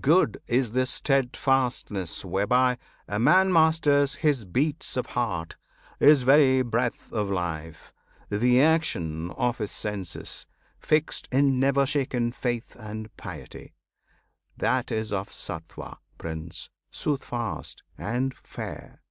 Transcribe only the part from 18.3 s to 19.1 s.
fair!